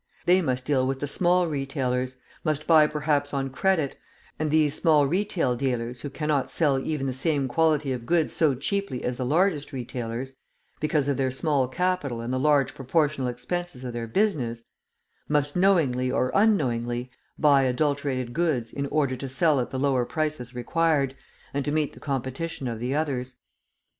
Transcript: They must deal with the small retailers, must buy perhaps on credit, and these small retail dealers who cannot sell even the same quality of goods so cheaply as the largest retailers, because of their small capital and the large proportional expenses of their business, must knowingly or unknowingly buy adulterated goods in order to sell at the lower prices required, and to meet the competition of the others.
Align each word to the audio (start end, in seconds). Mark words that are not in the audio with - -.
They 0.25 0.41
must 0.41 0.65
deal 0.65 0.87
with 0.87 0.99
the 0.99 1.07
small 1.07 1.45
retailers, 1.45 2.17
must 2.43 2.65
buy 2.65 2.87
perhaps 2.87 3.35
on 3.35 3.51
credit, 3.51 3.99
and 4.39 4.49
these 4.49 4.73
small 4.73 5.05
retail 5.05 5.55
dealers 5.55 6.01
who 6.01 6.09
cannot 6.09 6.49
sell 6.49 6.79
even 6.79 7.05
the 7.05 7.13
same 7.13 7.47
quality 7.47 7.91
of 7.93 8.07
goods 8.07 8.33
so 8.33 8.55
cheaply 8.55 9.03
as 9.03 9.17
the 9.17 9.25
largest 9.27 9.71
retailers, 9.71 10.33
because 10.79 11.07
of 11.07 11.17
their 11.17 11.29
small 11.29 11.67
capital 11.67 12.19
and 12.19 12.33
the 12.33 12.39
large 12.39 12.73
proportional 12.73 13.27
expenses 13.27 13.83
of 13.83 13.93
their 13.93 14.07
business, 14.07 14.63
must 15.29 15.55
knowingly 15.55 16.09
or 16.11 16.31
unknowingly 16.33 17.11
buy 17.37 17.61
adulterated 17.61 18.33
goods 18.33 18.73
in 18.73 18.87
order 18.87 19.15
to 19.15 19.29
sell 19.29 19.59
at 19.59 19.69
the 19.69 19.77
lower 19.77 20.03
prices 20.03 20.55
required, 20.55 21.15
and 21.53 21.63
to 21.63 21.71
meet 21.71 21.93
the 21.93 21.99
competition 21.99 22.67
of 22.67 22.79
the 22.79 22.95
others. 22.95 23.35